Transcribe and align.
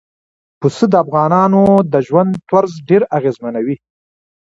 پسه 0.59 0.85
د 0.89 0.93
افغانانو 1.03 1.63
د 1.91 1.93
ژوند 2.07 2.31
طرز 2.49 2.73
ډېر 2.89 3.01
اغېزمنوي. 3.17 3.75